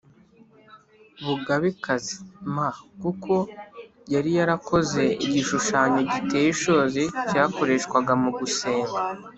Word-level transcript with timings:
Bugabekazi 1.25 2.15
m 2.53 2.55
kuko 3.01 3.33
yari 4.13 4.31
yarakoze 4.39 5.03
igishushanyo 5.25 6.01
giteye 6.11 6.47
ishozi 6.55 7.03
cyakoreshwaga 7.29 8.13
mu 8.23 8.29
gusenga 8.37 8.99